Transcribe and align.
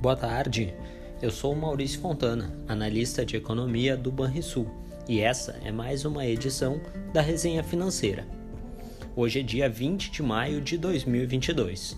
Boa 0.00 0.14
tarde, 0.14 0.72
eu 1.20 1.28
sou 1.28 1.56
Maurício 1.56 1.98
Fontana, 2.00 2.56
analista 2.68 3.26
de 3.26 3.36
economia 3.36 3.96
do 3.96 4.12
Banrisul, 4.12 4.70
e 5.08 5.18
essa 5.18 5.58
é 5.64 5.72
mais 5.72 6.04
uma 6.04 6.24
edição 6.24 6.80
da 7.12 7.20
Resenha 7.20 7.64
Financeira. 7.64 8.24
Hoje 9.16 9.40
é 9.40 9.42
dia 9.42 9.68
20 9.68 10.12
de 10.12 10.22
maio 10.22 10.60
de 10.60 10.78
2022. 10.78 11.96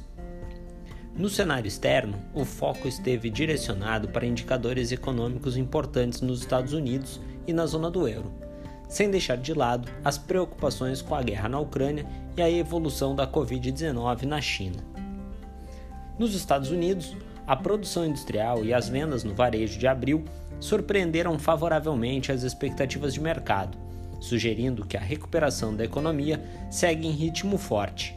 No 1.15 1.29
cenário 1.29 1.69
externo, 1.69 2.19
o 2.33 2.43
foco 2.43 2.89
esteve 2.89 3.29
direcionado 3.29 4.09
para 4.09 4.25
indicadores 4.25 4.93
econômicos 4.93 5.59
importantes 5.59 6.23
nos 6.23 6.41
Estados 6.41 6.73
Unidos 6.73 7.21
e 7.47 7.53
na 7.53 7.67
zona 7.67 7.91
do 7.91 8.09
euro, 8.09 8.33
sem 8.89 9.11
deixar 9.11 9.37
de 9.37 9.53
lado 9.53 9.91
as 10.03 10.17
preocupações 10.17 11.03
com 11.03 11.15
a 11.15 11.23
guerra 11.23 11.51
na 11.51 11.61
Ucrânia 11.61 12.07
e 12.35 12.41
a 12.41 12.51
evolução 12.51 13.15
da 13.15 13.31
Covid-19 13.31 14.23
na 14.23 14.41
China. 14.41 14.83
Nos 16.19 16.35
Estados 16.35 16.71
Unidos, 16.71 17.15
a 17.47 17.57
produção 17.57 18.07
industrial 18.07 18.65
e 18.65 18.73
as 18.73 18.89
vendas 18.89 19.25
no 19.25 19.35
varejo 19.35 19.79
de 19.79 19.87
abril 19.87 20.25
surpreenderam 20.59 21.39
favoravelmente 21.39 22.31
as 22.31 22.43
expectativas 22.43 23.15
de 23.15 23.21
mercado, 23.21 23.77
sugerindo 24.21 24.85
que 24.85 24.97
a 24.97 25.01
recuperação 25.01 25.75
da 25.75 25.85
economia 25.85 26.43
segue 26.71 27.07
em 27.09 27.13
ritmo 27.13 27.57
forte. 27.57 28.15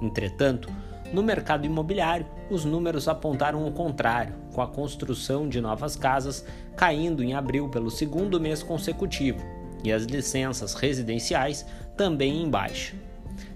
Entretanto, 0.00 0.68
no 1.12 1.22
mercado 1.22 1.66
imobiliário, 1.66 2.26
os 2.50 2.64
números 2.64 3.06
apontaram 3.06 3.66
o 3.66 3.72
contrário, 3.72 4.34
com 4.54 4.62
a 4.62 4.66
construção 4.66 5.48
de 5.48 5.60
novas 5.60 5.94
casas 5.94 6.44
caindo 6.74 7.22
em 7.22 7.34
abril 7.34 7.68
pelo 7.68 7.90
segundo 7.90 8.40
mês 8.40 8.62
consecutivo 8.62 9.40
e 9.84 9.92
as 9.92 10.04
licenças 10.04 10.74
residenciais 10.74 11.66
também 11.96 12.42
em 12.42 12.48
baixa. 12.48 12.94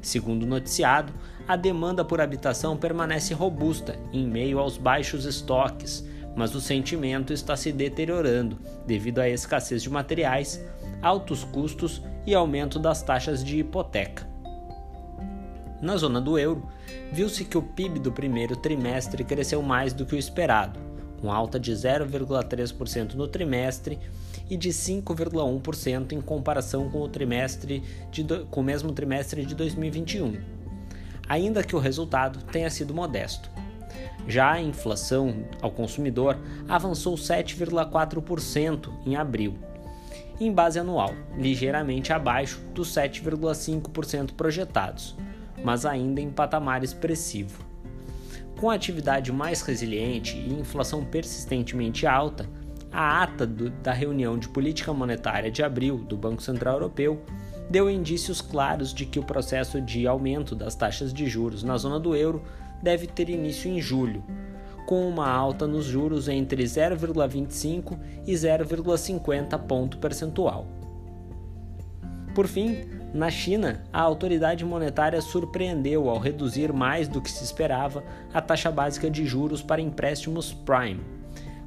Segundo 0.07 0.47
noticiado, 0.47 1.13
a 1.49 1.57
demanda 1.57 2.05
por 2.05 2.21
habitação 2.21 2.77
permanece 2.77 3.35
robusta 3.35 3.99
em 4.13 4.25
meio 4.25 4.61
aos 4.61 4.79
baixos 4.79 5.25
estoques, 5.25 6.07
mas 6.37 6.55
o 6.55 6.61
sentimento 6.61 7.33
está 7.33 7.57
se 7.57 7.73
deteriorando 7.73 8.57
devido 8.87 9.19
à 9.19 9.29
escassez 9.29 9.83
de 9.83 9.91
materiais, 9.91 10.65
altos 11.03 11.43
custos 11.43 12.01
e 12.25 12.37
aumento 12.37 12.79
das 12.79 13.03
taxas 13.03 13.43
de 13.43 13.59
hipoteca. 13.59 14.25
Na 15.83 15.97
zona 15.97 16.21
do 16.21 16.39
euro, 16.39 16.69
viu-se 17.13 17.45
que 17.45 17.59
o 17.59 17.63
PIB 17.63 17.99
do 17.99 18.13
primeiro 18.13 18.55
trimestre 18.55 19.25
cresceu 19.25 19.61
mais 19.61 19.93
do 19.93 20.07
que 20.07 20.15
o 20.15 20.19
esperado, 20.19 20.79
com 21.21 21.33
alta 21.33 21.59
de 21.59 21.73
0,3% 21.73 23.15
no 23.15 23.27
trimestre 23.27 23.99
e 24.49 24.57
de 24.57 24.71
5,1% 24.71 26.13
em 26.13 26.21
comparação 26.21 26.89
com 26.89 27.01
o, 27.01 27.09
trimestre 27.09 27.83
de, 28.11 28.25
com 28.51 28.61
o 28.61 28.65
mesmo 28.65 28.93
trimestre 28.93 29.45
de 29.45 29.55
2021, 29.55 30.39
ainda 31.29 31.65
que 31.65 31.75
o 31.75 31.79
resultado 31.79 32.43
tenha 32.45 32.71
sido 32.71 32.95
modesto. 32.95 33.51
Já 34.29 34.53
a 34.53 34.61
inflação 34.61 35.45
ao 35.61 35.71
consumidor 35.71 36.39
avançou 36.69 37.15
7,4% 37.15 38.93
em 39.05 39.17
abril, 39.17 39.55
em 40.41 40.53
base 40.53 40.79
anual, 40.79 41.15
ligeiramente 41.37 42.13
abaixo 42.13 42.61
dos 42.75 42.93
7,5% 42.93 44.33
projetados, 44.33 45.17
mas 45.65 45.87
ainda 45.87 46.21
em 46.21 46.31
patamar 46.31 46.85
expressivo. 46.85 47.65
Com 48.59 48.71
a 48.71 48.75
atividade 48.75 49.33
mais 49.33 49.63
resiliente 49.63 50.37
e 50.37 50.53
inflação 50.53 51.05
persistentemente 51.05 52.07
alta, 52.07 52.49
a 52.97 53.23
ata 53.23 53.47
do, 53.47 53.69
da 53.69 53.93
reunião 53.93 54.39
de 54.39 54.49
política 54.49 54.91
monetária 54.91 55.51
de 55.51 55.63
abril 55.63 55.99
do 55.99 56.17
Banco 56.17 56.43
Central 56.43 56.77
Europeu 56.77 57.21
deu 57.69 57.91
indícios 57.91 58.41
claros 58.41 58.95
de 58.95 59.05
que 59.05 59.19
o 59.19 59.23
processo 59.23 59.83
de 59.83 60.07
aumento 60.07 60.55
das 60.55 60.75
taxas 60.75 61.13
de 61.13 61.27
juros 61.27 61.63
na 61.63 61.77
zona 61.77 62.01
do 62.01 62.17
euro 62.17 62.43
deve 62.83 63.07
ter 63.07 63.29
início 63.29 63.71
em 63.71 63.83
julho, 63.83 64.25
com 64.87 65.07
uma 65.07 65.29
alta 65.29 65.67
nos 65.67 65.85
juros 65.85 66.27
entre 66.27 66.65
0,25 66.65 67.99
e 68.27 68.33
0,50 68.33 69.59
ponto 69.67 69.99
percentual. 69.99 70.67
Por 72.35 72.47
fim, 72.47 72.87
na 73.13 73.29
China, 73.31 73.83
a 73.93 74.01
autoridade 74.01 74.65
monetária 74.65 75.21
surpreendeu 75.21 76.09
ao 76.09 76.19
reduzir 76.19 76.73
mais 76.73 77.09
do 77.09 77.21
que 77.21 77.31
se 77.31 77.45
esperava 77.45 78.03
a 78.33 78.41
taxa 78.41 78.71
básica 78.71 79.11
de 79.11 79.27
juros 79.27 79.63
para 79.63 79.83
empréstimos 79.83 80.55
prime, 80.55 81.16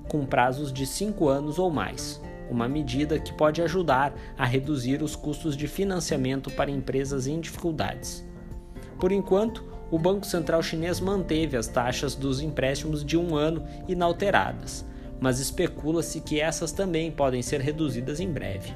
com 0.09 0.25
prazos 0.25 0.73
de 0.73 0.85
5 0.85 1.29
anos 1.29 1.57
ou 1.57 1.69
mais, 1.69 2.21
uma 2.49 2.67
medida 2.67 3.19
que 3.19 3.31
pode 3.31 3.61
ajudar 3.61 4.13
a 4.37 4.43
reduzir 4.43 5.01
os 5.01 5.15
custos 5.15 5.55
de 5.55 5.67
financiamento 5.67 6.51
para 6.51 6.71
empresas 6.71 7.27
em 7.27 7.39
dificuldades. 7.39 8.27
Por 8.99 9.11
enquanto, 9.13 9.63
o 9.91 9.97
Banco 9.97 10.25
Central 10.25 10.61
Chinês 10.61 10.99
manteve 10.99 11.55
as 11.55 11.67
taxas 11.67 12.15
dos 12.15 12.41
empréstimos 12.41 13.05
de 13.05 13.15
um 13.17 13.35
ano 13.35 13.63
inalteradas, 13.87 14.85
mas 15.21 15.39
especula-se 15.39 16.19
que 16.21 16.41
essas 16.41 16.71
também 16.71 17.11
podem 17.11 17.41
ser 17.41 17.61
reduzidas 17.61 18.19
em 18.19 18.31
breve. 18.31 18.73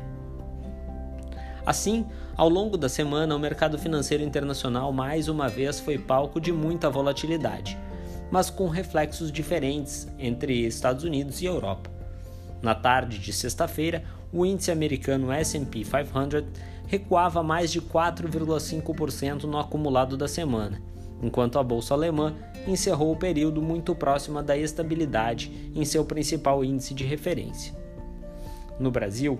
Assim, 1.65 2.05
ao 2.35 2.49
longo 2.49 2.77
da 2.77 2.89
semana, 2.89 3.35
o 3.35 3.39
mercado 3.39 3.77
financeiro 3.77 4.23
internacional 4.23 4.91
mais 4.91 5.27
uma 5.27 5.47
vez 5.47 5.79
foi 5.79 5.97
palco 5.97 6.39
de 6.39 6.51
muita 6.51 6.89
volatilidade, 6.89 7.77
mas 8.31 8.49
com 8.49 8.67
reflexos 8.67 9.31
diferentes 9.31 10.07
entre 10.17 10.65
Estados 10.65 11.03
Unidos 11.03 11.41
e 11.41 11.45
Europa. 11.45 11.89
Na 12.61 12.73
tarde 12.73 13.19
de 13.19 13.33
sexta-feira, 13.33 14.03
o 14.31 14.45
índice 14.45 14.71
americano 14.71 15.27
SP 15.31 15.83
500 15.83 16.43
recuava 16.87 17.43
mais 17.43 17.71
de 17.71 17.81
4,5% 17.81 19.43
no 19.43 19.59
acumulado 19.59 20.17
da 20.17 20.27
semana, 20.27 20.81
enquanto 21.21 21.59
a 21.59 21.63
bolsa 21.63 21.93
alemã 21.93 22.35
encerrou 22.67 23.11
o 23.11 23.17
período 23.17 23.61
muito 23.61 23.93
próxima 23.93 24.41
da 24.41 24.57
estabilidade 24.57 25.71
em 25.75 25.83
seu 25.85 26.05
principal 26.05 26.63
índice 26.63 26.93
de 26.93 27.03
referência. 27.03 27.73
No 28.79 28.89
Brasil, 28.89 29.39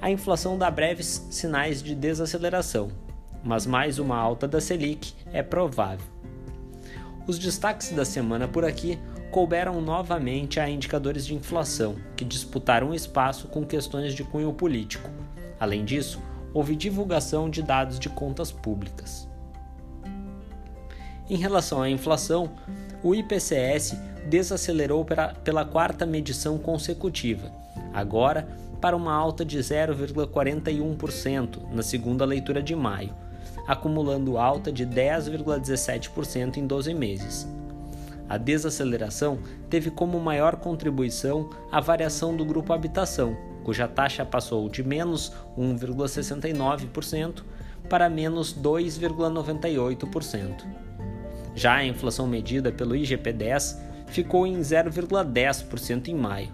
a 0.00 0.10
inflação 0.10 0.58
dá 0.58 0.70
breves 0.70 1.26
sinais 1.30 1.82
de 1.82 1.94
desaceleração, 1.94 2.88
mas 3.42 3.66
mais 3.66 3.98
uma 3.98 4.16
alta 4.16 4.46
da 4.46 4.60
Selic 4.60 5.14
é 5.32 5.42
provável. 5.42 6.11
Os 7.26 7.38
destaques 7.38 7.90
da 7.90 8.04
semana 8.04 8.48
por 8.48 8.64
aqui 8.64 8.98
couberam 9.30 9.80
novamente 9.80 10.58
a 10.58 10.68
indicadores 10.68 11.24
de 11.24 11.34
inflação, 11.34 11.94
que 12.16 12.24
disputaram 12.24 12.92
espaço 12.92 13.46
com 13.46 13.64
questões 13.64 14.12
de 14.12 14.24
cunho 14.24 14.52
político. 14.52 15.08
Além 15.58 15.84
disso, 15.84 16.20
houve 16.52 16.74
divulgação 16.74 17.48
de 17.48 17.62
dados 17.62 17.98
de 17.98 18.08
contas 18.08 18.50
públicas. 18.50 19.28
Em 21.30 21.36
relação 21.36 21.80
à 21.80 21.88
inflação, 21.88 22.50
o 23.02 23.14
IPCS 23.14 23.96
desacelerou 24.28 25.06
pela 25.44 25.64
quarta 25.64 26.04
medição 26.04 26.58
consecutiva, 26.58 27.52
agora 27.94 28.48
para 28.80 28.96
uma 28.96 29.14
alta 29.14 29.44
de 29.44 29.58
0,41% 29.58 31.70
na 31.70 31.84
segunda 31.84 32.24
leitura 32.24 32.60
de 32.60 32.74
maio, 32.74 33.14
acumulando 33.66 34.38
alta 34.38 34.72
de 34.72 34.86
10,17% 34.86 36.56
em 36.56 36.66
12 36.66 36.94
meses. 36.94 37.46
A 38.28 38.38
desaceleração 38.38 39.38
teve 39.68 39.90
como 39.90 40.18
maior 40.18 40.56
contribuição 40.56 41.50
a 41.70 41.80
variação 41.80 42.36
do 42.36 42.44
grupo 42.44 42.72
habitação, 42.72 43.36
cuja 43.62 43.86
taxa 43.86 44.24
passou 44.24 44.68
de 44.68 44.82
menos 44.82 45.32
1,69% 45.58 47.44
para 47.88 48.08
menos 48.08 48.52
2,98%. 48.54 50.64
Já 51.54 51.74
a 51.74 51.84
inflação 51.84 52.26
medida 52.26 52.72
pelo 52.72 52.94
IGP-10 52.94 53.78
ficou 54.06 54.46
em 54.46 54.58
0,10% 54.60 56.08
em 56.08 56.14
maio, 56.14 56.48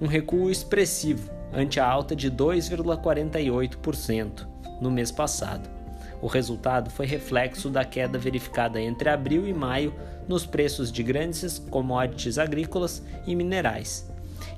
um 0.00 0.06
recuo 0.06 0.48
expressivo 0.50 1.28
ante 1.52 1.80
a 1.80 1.86
alta 1.86 2.14
de 2.14 2.30
2,48% 2.30 4.46
no 4.80 4.88
mês 4.90 5.10
passado. 5.10 5.79
O 6.22 6.26
resultado 6.26 6.90
foi 6.90 7.06
reflexo 7.06 7.70
da 7.70 7.82
queda 7.84 8.18
verificada 8.18 8.80
entre 8.80 9.08
abril 9.08 9.48
e 9.48 9.54
maio 9.54 9.94
nos 10.28 10.44
preços 10.44 10.92
de 10.92 11.02
grandes 11.02 11.58
commodities 11.58 12.36
agrícolas 12.38 13.02
e 13.26 13.34
minerais, 13.34 14.08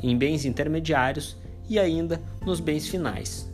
em 0.03 0.17
bens 0.17 0.45
intermediários 0.45 1.37
e 1.69 1.79
ainda 1.79 2.21
nos 2.45 2.59
bens 2.61 2.89
finais. 2.89 3.49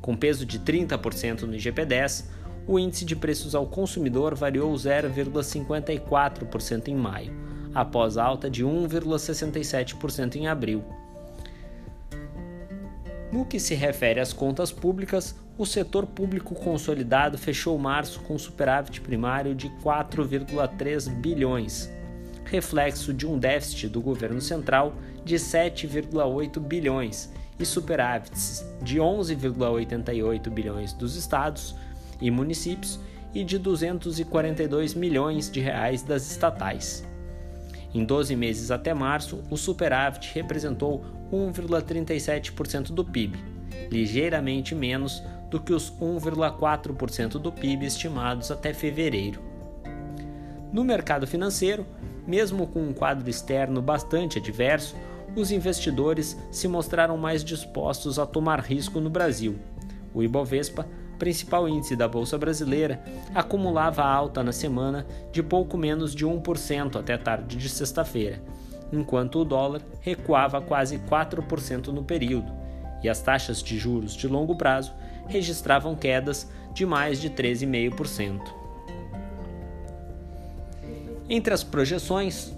Com 0.00 0.16
peso 0.16 0.46
de 0.46 0.58
30% 0.58 1.42
no 1.42 1.54
IGP-10, 1.54 2.24
o 2.66 2.78
índice 2.78 3.04
de 3.04 3.14
preços 3.14 3.54
ao 3.54 3.66
consumidor 3.66 4.34
variou 4.34 4.72
0,54% 4.72 6.88
em 6.88 6.96
maio, 6.96 7.34
após 7.74 8.16
alta 8.16 8.48
de 8.48 8.64
1,67% 8.64 10.36
em 10.36 10.48
abril 10.48 10.82
no 13.34 13.44
que 13.44 13.58
se 13.58 13.74
refere 13.74 14.20
às 14.20 14.32
contas 14.32 14.70
públicas, 14.70 15.34
o 15.56 15.64
setor 15.64 16.06
público 16.06 16.54
consolidado 16.54 17.38
fechou 17.38 17.78
março 17.78 18.20
com 18.20 18.36
superávit 18.36 19.00
primário 19.00 19.54
de 19.54 19.68
4,3 19.84 21.08
bilhões, 21.08 21.88
reflexo 22.44 23.14
de 23.14 23.26
um 23.26 23.38
déficit 23.38 23.88
do 23.88 24.00
governo 24.00 24.40
central 24.40 24.94
de 25.24 25.36
7,8 25.36 26.58
bilhões 26.58 27.32
e 27.58 27.64
superávites 27.64 28.64
de 28.82 28.98
11,88 28.98 30.50
bilhões 30.50 30.92
dos 30.92 31.14
estados 31.14 31.74
e 32.20 32.30
municípios 32.30 32.98
e 33.32 33.44
de 33.44 33.58
242 33.58 34.94
milhões 34.94 35.50
de 35.50 35.60
reais 35.60 36.02
das 36.02 36.28
estatais. 36.30 37.06
Em 37.94 38.04
12 38.04 38.34
meses 38.34 38.72
até 38.72 38.92
março, 38.92 39.40
o 39.50 39.56
superávit 39.56 40.32
representou 40.34 41.04
1,37% 41.32 42.92
do 42.92 43.04
PIB, 43.04 43.38
ligeiramente 43.90 44.74
menos 44.74 45.22
do 45.54 45.60
que 45.60 45.72
os 45.72 45.88
1,4% 46.00 47.38
do 47.38 47.52
PIB 47.52 47.86
estimados 47.86 48.50
até 48.50 48.74
fevereiro. 48.74 49.40
No 50.72 50.82
mercado 50.82 51.28
financeiro, 51.28 51.86
mesmo 52.26 52.66
com 52.66 52.82
um 52.82 52.92
quadro 52.92 53.30
externo 53.30 53.80
bastante 53.80 54.40
adverso, 54.40 54.96
os 55.36 55.52
investidores 55.52 56.36
se 56.50 56.66
mostraram 56.66 57.16
mais 57.16 57.44
dispostos 57.44 58.18
a 58.18 58.26
tomar 58.26 58.58
risco 58.58 58.98
no 58.98 59.08
Brasil. 59.08 59.54
O 60.12 60.24
Ibovespa, 60.24 60.88
principal 61.20 61.68
índice 61.68 61.94
da 61.94 62.08
Bolsa 62.08 62.36
Brasileira, 62.36 63.00
acumulava 63.32 64.02
alta 64.02 64.42
na 64.42 64.50
semana 64.50 65.06
de 65.30 65.40
pouco 65.40 65.78
menos 65.78 66.16
de 66.16 66.26
1% 66.26 66.96
até 66.98 67.16
tarde 67.16 67.56
de 67.56 67.68
sexta-feira, 67.68 68.42
enquanto 68.92 69.38
o 69.38 69.44
dólar 69.44 69.82
recuava 70.00 70.60
quase 70.60 70.98
4% 70.98 71.92
no 71.92 72.02
período, 72.02 72.52
e 73.04 73.08
as 73.08 73.20
taxas 73.20 73.62
de 73.62 73.78
juros 73.78 74.16
de 74.16 74.26
longo 74.26 74.56
prazo 74.56 74.92
registravam 75.28 75.94
quedas 75.94 76.48
de 76.72 76.84
mais 76.84 77.20
de 77.20 77.30
13,5%. 77.30 78.40
Entre 81.28 81.54
as 81.54 81.64
projeções, 81.64 82.52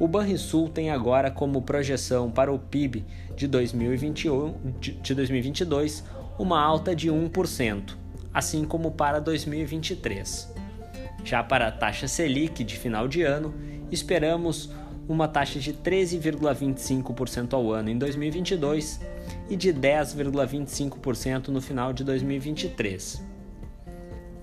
o 0.00 0.08
Banrisul 0.08 0.68
tem 0.68 0.90
agora 0.90 1.30
como 1.30 1.62
projeção 1.62 2.30
para 2.30 2.52
o 2.52 2.58
PIB 2.58 3.04
de, 3.34 3.46
2021, 3.46 4.54
de 4.80 5.14
2022 5.14 6.04
uma 6.38 6.60
alta 6.60 6.94
de 6.94 7.10
1%, 7.10 7.94
assim 8.32 8.64
como 8.64 8.90
para 8.90 9.20
2023. 9.20 10.54
Já 11.24 11.42
para 11.42 11.68
a 11.68 11.72
taxa 11.72 12.06
Selic 12.06 12.62
de 12.62 12.76
final 12.76 13.08
de 13.08 13.22
ano, 13.22 13.54
esperamos 13.90 14.70
uma 15.08 15.28
taxa 15.28 15.60
de 15.60 15.72
13,25% 15.72 17.54
ao 17.54 17.72
ano 17.72 17.88
em 17.90 17.98
2022 17.98 19.00
e 19.48 19.56
de 19.56 19.72
10,25% 19.72 21.48
no 21.48 21.60
final 21.60 21.92
de 21.92 22.04
2023. 22.04 23.24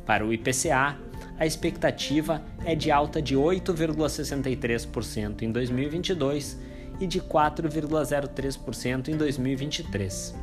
Para 0.06 0.26
o 0.26 0.34
IPCA, 0.34 0.98
a 1.38 1.46
expectativa 1.46 2.42
é 2.66 2.74
de 2.76 2.92
alta 2.92 3.22
de 3.22 3.36
8,63% 3.36 5.42
em 5.42 5.52
2022 5.52 6.58
e 7.00 7.08
de 7.08 7.20
4,03% 7.20 9.10
em 9.10 9.18
2023. 9.18 10.36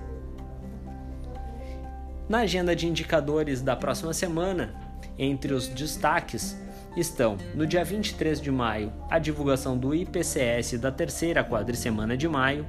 Na 2.28 2.40
agenda 2.40 2.76
de 2.76 2.86
indicadores 2.86 3.62
da 3.62 3.74
próxima 3.74 4.12
semana, 4.12 4.74
entre 5.18 5.52
os 5.52 5.66
destaques 5.68 6.56
estão, 6.96 7.36
no 7.54 7.66
dia 7.66 7.84
23 7.84 8.40
de 8.40 8.50
maio, 8.50 8.92
a 9.08 9.18
divulgação 9.18 9.76
do 9.78 9.94
IPCS 9.94 10.78
da 10.78 10.90
terceira 10.90 11.44
quadricemana 11.44 12.16
de 12.16 12.28
maio, 12.28 12.66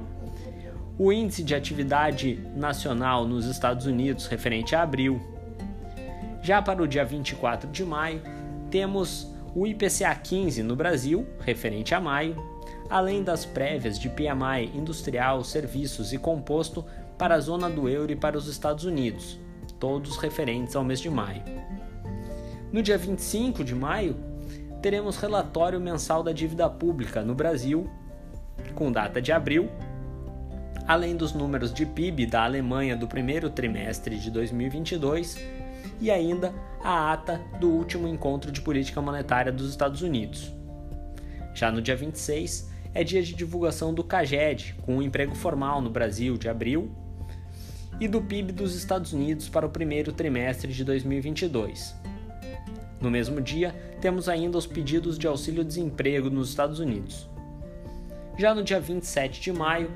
o 0.97 1.11
Índice 1.11 1.43
de 1.43 1.55
Atividade 1.55 2.39
Nacional 2.55 3.25
nos 3.25 3.45
Estados 3.45 3.85
Unidos 3.85 4.27
referente 4.27 4.75
a 4.75 4.83
abril, 4.83 5.19
já 6.43 6.61
para 6.61 6.81
o 6.81 6.87
dia 6.87 7.05
24 7.05 7.69
de 7.69 7.85
maio, 7.85 8.21
temos 8.69 9.31
o 9.55 9.67
IPCA 9.67 10.13
15 10.15 10.63
no 10.63 10.75
Brasil, 10.75 11.27
referente 11.39 11.93
a 11.93 11.99
maio, 11.99 12.35
além 12.89 13.23
das 13.23 13.45
prévias 13.45 13.99
de 13.99 14.09
PMI 14.09 14.71
industrial, 14.73 15.43
serviços 15.43 16.13
e 16.13 16.17
composto 16.17 16.85
para 17.17 17.35
a 17.35 17.39
zona 17.39 17.69
do 17.69 17.87
euro 17.87 18.11
e 18.11 18.15
para 18.15 18.37
os 18.37 18.47
Estados 18.47 18.85
Unidos, 18.85 19.39
todos 19.79 20.17
referentes 20.17 20.75
ao 20.75 20.83
mês 20.83 20.99
de 20.99 21.09
maio. 21.09 21.43
No 22.71 22.81
dia 22.81 22.97
25 22.97 23.65
de 23.65 23.75
maio, 23.75 24.15
teremos 24.81 25.17
relatório 25.17 25.77
mensal 25.77 26.23
da 26.23 26.31
dívida 26.31 26.69
pública 26.69 27.21
no 27.21 27.35
Brasil, 27.35 27.89
com 28.73 28.89
data 28.89 29.21
de 29.21 29.29
abril, 29.29 29.69
além 30.87 31.17
dos 31.17 31.33
números 31.33 31.73
de 31.73 31.85
PIB 31.85 32.25
da 32.25 32.45
Alemanha 32.45 32.95
do 32.95 33.09
primeiro 33.09 33.49
trimestre 33.49 34.17
de 34.17 34.31
2022 34.31 35.37
e 35.99 36.09
ainda 36.09 36.53
a 36.81 37.11
ata 37.11 37.41
do 37.59 37.69
último 37.69 38.07
encontro 38.07 38.49
de 38.49 38.61
política 38.61 39.01
monetária 39.01 39.51
dos 39.51 39.69
Estados 39.69 40.01
Unidos. 40.01 40.49
Já 41.53 41.69
no 41.73 41.81
dia 41.81 41.97
26 41.97 42.71
é 42.93 43.03
dia 43.03 43.21
de 43.21 43.33
divulgação 43.33 43.93
do 43.93 44.01
CAGED, 44.01 44.75
com 44.81 44.97
o 44.97 45.03
emprego 45.03 45.35
formal 45.35 45.81
no 45.81 45.89
Brasil 45.89 46.37
de 46.37 46.47
abril, 46.47 46.89
e 47.99 48.07
do 48.07 48.21
PIB 48.21 48.53
dos 48.53 48.75
Estados 48.75 49.11
Unidos 49.11 49.49
para 49.49 49.65
o 49.65 49.69
primeiro 49.69 50.13
trimestre 50.13 50.71
de 50.71 50.85
2022. 50.85 51.99
No 52.99 53.09
mesmo 53.09 53.41
dia, 53.41 53.73
temos 53.99 54.29
ainda 54.29 54.57
os 54.57 54.67
pedidos 54.67 55.17
de 55.17 55.27
auxílio-desemprego 55.27 56.29
nos 56.29 56.49
Estados 56.49 56.79
Unidos. 56.79 57.29
Já 58.37 58.53
no 58.53 58.63
dia 58.63 58.79
27 58.79 59.41
de 59.41 59.51
maio, 59.51 59.91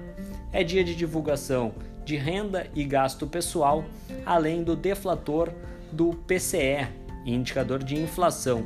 é 0.51 0.63
dia 0.63 0.83
de 0.83 0.95
divulgação 0.95 1.73
de 2.05 2.15
renda 2.15 2.67
e 2.75 2.83
gasto 2.83 3.25
pessoal, 3.25 3.83
além 4.25 4.63
do 4.63 4.75
deflator 4.75 5.51
do 5.91 6.13
PCE, 6.27 6.87
indicador 7.25 7.83
de 7.83 7.95
inflação, 7.95 8.63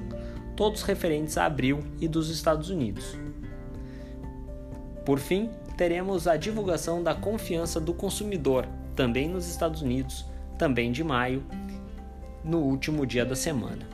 todos 0.56 0.82
referentes 0.84 1.38
a 1.38 1.46
abril 1.46 1.80
e 2.02 2.08
dos 2.08 2.30
Estados 2.30 2.70
Unidos. 2.70 3.18
Por 5.06 5.20
fim, 5.20 5.50
teremos 5.78 6.28
a 6.28 6.36
divulgação 6.36 7.02
da 7.02 7.16
confiança 7.16 7.80
do 7.80 7.94
consumidor, 7.94 8.68
também 8.96 9.30
nos 9.30 9.48
Estados 9.48 9.82
Unidos, 9.82 10.26
também 10.58 10.92
de 10.92 11.04
maio, 11.04 11.44
no 12.44 12.60
último 12.60 13.06
dia 13.06 13.26
da 13.26 13.36
semana. 13.36 13.88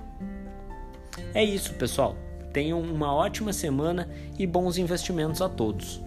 É 1.33 1.44
isso, 1.44 1.74
pessoal. 1.74 2.15
Tenham 2.53 2.81
uma 2.81 3.13
ótima 3.13 3.51
semana 3.51 4.09
e 4.39 4.47
bons 4.47 4.77
investimentos 4.77 5.42
a 5.42 5.50
todos. 5.50 6.01